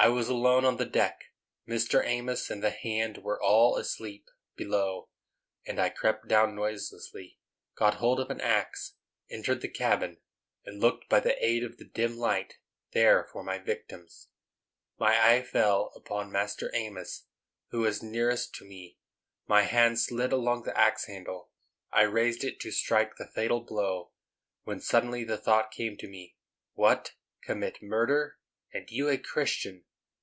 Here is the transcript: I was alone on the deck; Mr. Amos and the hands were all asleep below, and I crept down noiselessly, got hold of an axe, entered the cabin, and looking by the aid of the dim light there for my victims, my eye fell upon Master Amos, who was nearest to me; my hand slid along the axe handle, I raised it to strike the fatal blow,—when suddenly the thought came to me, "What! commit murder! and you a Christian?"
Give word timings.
I 0.00 0.10
was 0.10 0.28
alone 0.28 0.64
on 0.64 0.76
the 0.76 0.84
deck; 0.86 1.24
Mr. 1.68 2.04
Amos 2.06 2.50
and 2.50 2.62
the 2.62 2.70
hands 2.70 3.18
were 3.18 3.42
all 3.42 3.76
asleep 3.76 4.28
below, 4.54 5.08
and 5.66 5.80
I 5.80 5.88
crept 5.88 6.28
down 6.28 6.54
noiselessly, 6.54 7.40
got 7.74 7.94
hold 7.94 8.20
of 8.20 8.30
an 8.30 8.40
axe, 8.40 8.94
entered 9.28 9.60
the 9.60 9.66
cabin, 9.68 10.18
and 10.64 10.78
looking 10.80 11.08
by 11.08 11.18
the 11.18 11.44
aid 11.44 11.64
of 11.64 11.78
the 11.78 11.84
dim 11.84 12.16
light 12.16 12.58
there 12.92 13.24
for 13.24 13.42
my 13.42 13.58
victims, 13.58 14.28
my 15.00 15.20
eye 15.32 15.42
fell 15.42 15.90
upon 15.96 16.30
Master 16.30 16.70
Amos, 16.76 17.26
who 17.72 17.80
was 17.80 18.00
nearest 18.00 18.54
to 18.54 18.64
me; 18.64 18.98
my 19.48 19.62
hand 19.62 19.98
slid 19.98 20.30
along 20.32 20.62
the 20.62 20.78
axe 20.78 21.06
handle, 21.06 21.50
I 21.92 22.02
raised 22.02 22.44
it 22.44 22.60
to 22.60 22.70
strike 22.70 23.16
the 23.16 23.26
fatal 23.26 23.62
blow,—when 23.62 24.78
suddenly 24.80 25.24
the 25.24 25.36
thought 25.38 25.72
came 25.72 25.96
to 25.96 26.06
me, 26.06 26.36
"What! 26.74 27.14
commit 27.42 27.82
murder! 27.82 28.38
and 28.72 28.88
you 28.92 29.08
a 29.08 29.18
Christian?" 29.18 29.84